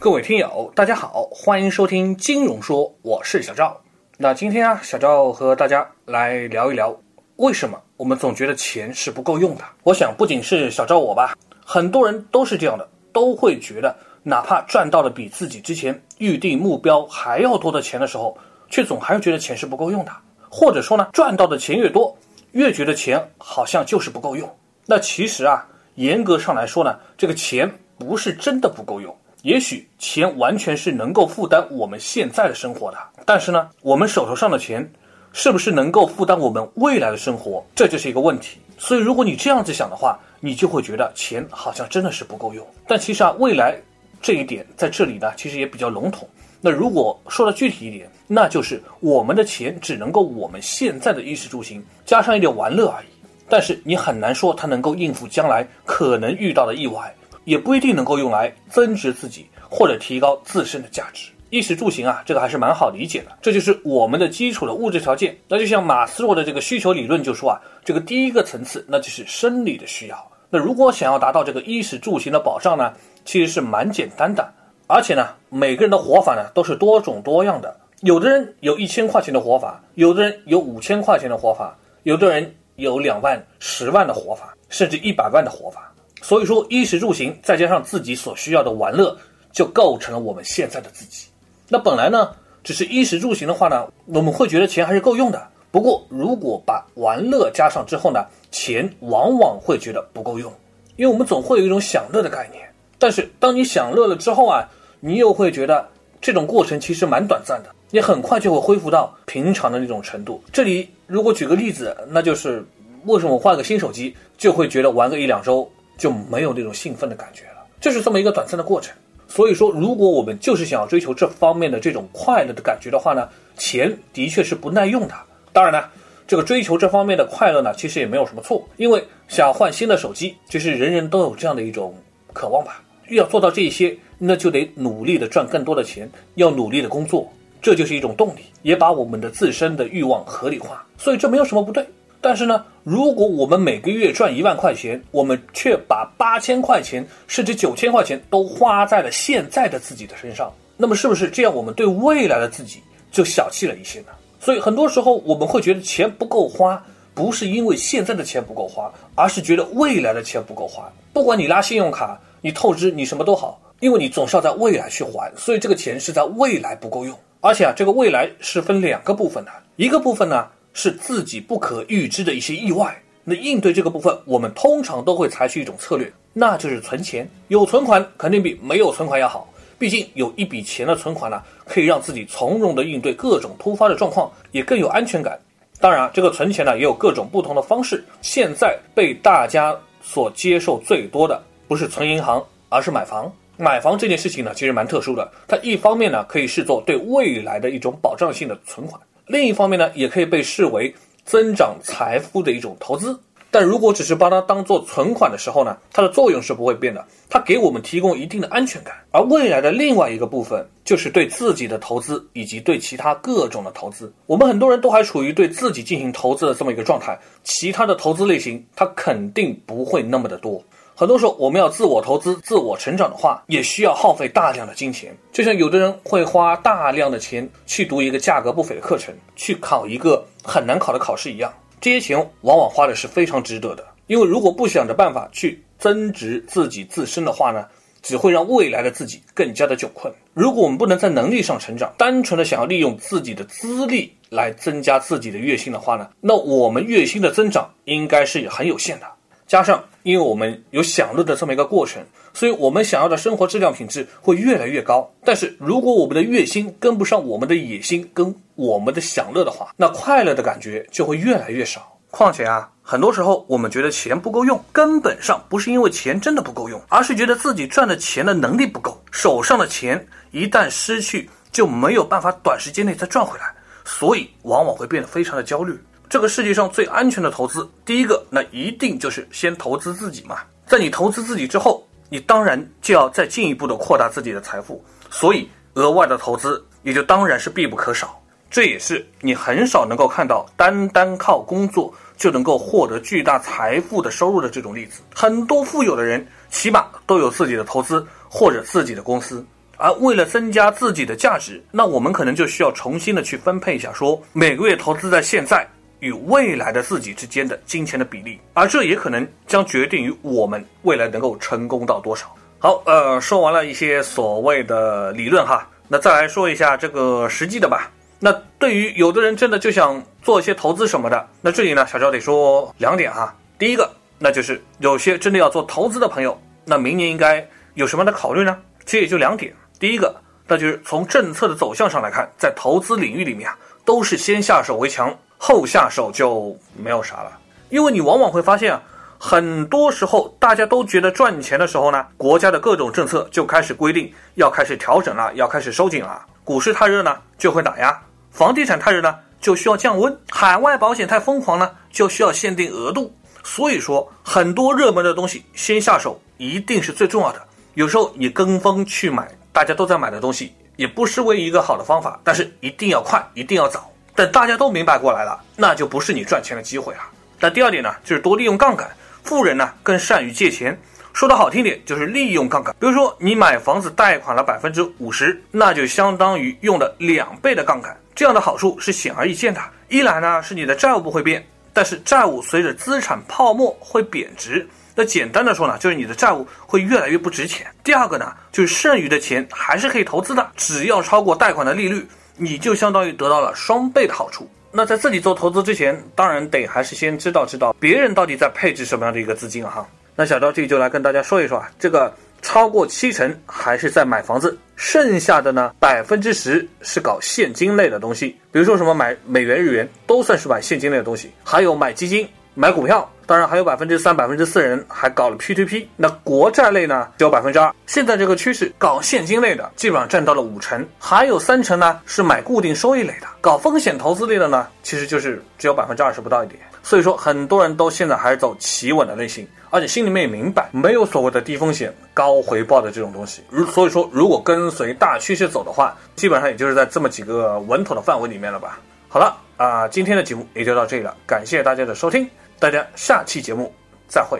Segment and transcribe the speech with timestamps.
[0.00, 3.78] 各位听友，大家好，欢迎收听金融说，我是小赵。
[4.16, 6.98] 那今天啊，小赵和大家来聊一聊，
[7.36, 9.64] 为什么我们总觉得钱是不够用的。
[9.82, 18.34] 我想，不仅是小赵我吧，很多人都是这样的，都会觉得，哪怕赚到了比自己之前预定目标还要多的钱的时候，
[18.70, 20.10] 却总还是觉得钱是不够用的。
[20.48, 22.16] 或者说呢，赚到的钱越多，
[22.52, 24.50] 越觉得钱好像就是不够用。
[24.86, 29.14] 那其实啊，严格上来说呢，这个钱不是真的不够用。
[29.42, 34.86] 也许钱完全是能够负担我们现在的生活的，但是呢，我们手头上的钱
[35.32, 38.58] 是不是能够负担我们未来的生活，这就是一个问题。
[38.76, 42.66] 所以，如果你这样子想的话，你就会觉得钱好像真的是不够用。
[42.86, 43.78] 但其实啊，未来
[44.20, 46.28] 这一点在这里呢，其实也比较笼统。
[46.60, 53.06] 那如果说的具体一点，那就是我们的钱只能够我们现在的衣食住行加上一点玩乐而已。
[53.48, 57.14] 但是你很难说它能够应付将来可能遇到的意外。
[57.50, 61.32] 也不一定能够用来增值自己或者提高自身的价值。
[61.50, 65.36] 衣食住行啊，这个还是蛮好理解的，这就是我们的基础的物质条件。
[65.48, 70.30] 那就像马斯洛的这个需求理论就说啊，这个第一个层次那就是生理的需要。
[70.48, 72.92] 那如果想要达到这个衣食住行的保障呢，
[73.24, 74.48] 其实是蛮简单的。
[74.86, 77.76] 而且呢，每个人的活法呢都是多种多样的。
[78.02, 85.89] 有的人有一千块钱的活法，有的人有五千块钱的活法，有的人有两万、十万的活法，甚至一百万的活法。
[86.22, 89.16] 所以说，衣食住行再加上自己所需要的玩乐，
[89.52, 91.26] 就构成了我们现在的自己。
[91.68, 92.30] 那本来呢，
[92.62, 95.48] 只是衣食住行的话呢，我们会觉得钱还是够用的。
[95.70, 100.52] 不过，如果把玩乐加上之后呢，钱往往会觉得不够用，
[100.96, 102.68] 因为我们总会有一种享乐的概念。
[102.98, 105.88] 但是，当你享乐了之后啊，你又会觉得
[106.20, 110.42] 这种过程其实蛮短暂的，你很快就会恢复到平常的那种程度。
[110.52, 112.62] 这里如果举个例子，那就是
[113.04, 115.70] 为什么我换个新手机就会觉得玩个一两周。
[116.00, 118.96] 就没有那种兴奋的感觉了，就是这么一个短暂的过程。
[119.28, 123.28] 所以说，如果我们就是想要追求这方面的这种快乐的感觉的话呢，
[123.58, 125.14] 钱的确是不耐用的。
[125.52, 125.84] 当然呢，
[126.26, 131.94] 这个追求这方面的快乐呢，其实也没有什么错，因为想换新的手机，就是人人都有这样的一种
[132.32, 132.82] 渴望吧。
[133.10, 140.84] 要做到这些，那就得努力的赚更多的钱，要努力的工作，这就是一种动力，也把我们的自身的欲望合理化。
[140.96, 141.84] 所以这没有什么不对。
[142.22, 154.08] 但是呢，如果我们每个月赚一万块钱，我们却把八千块钱甚至九千块钱都花在了现在的自己的身上，那么是不是这样，我们对未来的自己就小气了一些呢？
[154.38, 156.82] 所以很多时候我们会觉得钱不够花，
[157.14, 160.92] 不是因为现在的钱不够花，而是觉得未来的钱不够花。
[161.12, 167.18] 不管你拉信用卡，你透支，你什么都好，因为你总是要在未来去还，所以这个钱是在未来不够用。
[167.40, 170.46] 而且啊，这个未来是分两个部分的，一个部分呢。
[170.72, 177.28] 是自己不可预知的一些意外，那应对这个部分，我们通常都会采取一种策略，那就是存钱。
[177.48, 185.38] 有存款肯定比没有存款要好，毕竟有一笔钱的存款呢，可以让自己从容的应对各种突发的状况，也更有安全感。
[185.80, 188.04] 当然，这个存钱呢，也有各种不同的方式。
[188.20, 193.32] 现在被大家所接受最多的，不是存银行，而是买房。
[193.56, 199.00] 买房这件事情呢，其实蛮特殊的，它一方面呢，可以视作对未来的一种保障性的存款。
[199.30, 200.92] 另一方面呢，也可以被视为
[201.24, 203.16] 增长财富的一种投资。
[203.52, 207.04] 但如果只是把它当做存款的时候呢，它的作用是不会变的。
[207.28, 208.94] 它给我们提供一定的安全感。
[209.12, 214.12] 而未来的另外一个部分，就是对自己的投资以及对其他各种的投资。
[214.26, 220.60] 我们很多人都还处于对自己进行投资的这么一个状态，其他的投资类型它肯定不会那么的多。
[221.00, 225.16] 很多时候，我们要自我投资、自我成长的话，也需要耗费大量的金钱。
[225.32, 231.50] 就像有的人会花大量的钱去读一个价格不菲的课程，去考一个很难考的考试一样，
[231.80, 233.82] 这些钱往往花的是非常值得的。
[234.08, 237.64] 因为如果不想着办法去增值自己自身的话呢，
[238.02, 240.12] 只会让未来的自己更加的窘困。
[240.34, 249.06] 如果我们不能在能力上成长，单纯的想要利用自己的资历来增加自己的月薪的话呢，那我们月薪的增长应该是很有限的。
[249.50, 252.00] 加上，因为我们有享乐的这么一个过程，
[252.32, 255.12] 所以我们想要的生活质量品质会越来越高。
[255.24, 261.98] 但是如果我们的月薪跟不上我们的野心跟我们的享乐的话，那快乐的感觉就会越来越少。
[262.12, 273.52] 况且啊，很多时候我们觉得钱不够用，根本上不是因为钱真的不够用，而是觉得自己赚的钱的能力不够，手上的钱一旦失去就没有办法短时间内再赚回来，
[273.84, 275.76] 所以往往会变得非常的焦虑。
[276.10, 280.38] 这个世界上最安全的投资，第一个那一定就是先投资自己嘛。
[280.66, 288.20] 在你投资自己之后，你当然就要再进一步的扩大自己的财富，所以额外的投资也就当然是必不可少。
[288.50, 295.02] 这也是你很少能够看到单单靠工作就能够获得巨大财富的收入的这种例子。
[295.14, 299.46] 很多富有的人起码都有自己的投资或者自己的公司，
[299.76, 305.64] 而为了增加自己的价值，那我们可能就需要重新的去分配一下，说每个月投资在现在
[306.00, 312.34] 与未来的自己之间的金钱的比例，而这也可能将决定于我们未来能够成功到多少。
[312.58, 317.90] 好，呃，说完了一些所谓的理论哈，那再来说一下这个实际的吧。
[318.18, 323.34] 那对于有的人真的就想做一些投资什么的，那这里呢，小赵得说两点哈。
[323.58, 328.58] 第一个，那就是有些真的要做投资的朋友，那明年应该有什么样的考虑呢？
[328.84, 329.54] 其实也就两点。
[329.78, 330.14] 第一个，
[330.46, 333.56] 那就是从政策的走向上来看，在投资领域里面啊，
[333.86, 335.16] 都是先下手为强，
[335.50, 337.36] 后下手就没有啥了。
[337.70, 338.80] 因为你往往会发现啊，
[339.18, 346.24] 很多时候大家都觉得赚钱的时候呢，国家的各种政策就开始规定要开始调整了，要开始收紧了。
[346.44, 347.90] 股市太热呢，就会打压；
[348.30, 353.12] 房地产太热呢，就需要降温；海外保险太疯狂呢，就需要限定额度。
[353.42, 357.42] 所以说，很多热门的东西先下手一定是最重要的。
[357.74, 359.28] 有时候你跟风去买。
[359.52, 363.89] 大家都在买的东西，也不失为一个好的方法，但是一定要快，一定要早。
[364.20, 367.00] 等大家都明白过来了，那就不是你赚钱的机会了。
[367.38, 368.86] 那第二点呢，就是多利用杠杆。
[369.24, 370.78] 富人呢更善于借钱，
[371.14, 372.74] 说的好听点就是利用杠杆。
[372.78, 377.98] 比如说你买房子贷款了百分之五十，那就相当于用了两倍的杠杆。
[378.14, 379.60] 这样的好处是显而易见的。
[379.88, 384.68] 一来呢是你的债务不会变，但是债务随着资产泡沫会贬值。
[384.94, 387.66] 那简单的说呢，就是你的债务会越来越不值钱。
[387.82, 392.06] 第二个呢，就是剩余的钱还是可以投资的，只要超过贷款的利率，
[392.40, 394.48] 你就相当于得到了双倍的好处。
[394.72, 399.86] 那在自己做投资之前，当然得还是先知道知道别人到底在配置什么样的一个资金哈。
[400.16, 412.26] 那小赵这里就来跟大家说一说啊，这个超过七成还是在买房子，剩下的呢百分之十是搞现金类的东西，比如说什么买美元、日元都算是买现金类的东西，还有买基金、
[412.60, 413.10] 买股票。
[413.24, 417.72] 当然还有百分之三、百分之四人还搞了 P2P，那国债类呢只有百分之二。
[417.86, 423.26] 现在这个趋势，搞现金类的基本上占到了五成，还有三成呢是买固定收益类的。
[423.40, 426.60] 搞风险投资类的呢，其实就是只有百分之二十不到一点。
[426.82, 433.42] 所以说，很多人都现在还是走企稳的类型，而且心里面也明白，没有所谓的低风险高回报的这种东西。
[433.48, 438.80] 如所以说，如果跟随大趋势走的话，基本上也就是在这么几个稳妥的范围里面了吧。
[439.08, 442.28] 好了啊，今天的节目也就到这里了，感谢大家的收听。
[442.60, 443.72] 大家下期节目
[444.06, 444.38] 再会。